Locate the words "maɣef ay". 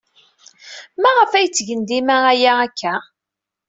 1.01-1.47